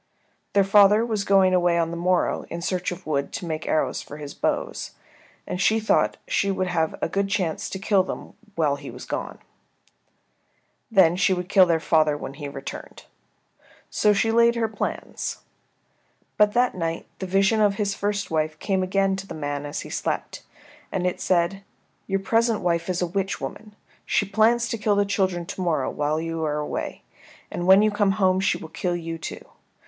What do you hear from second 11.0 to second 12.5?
she would kill their father when he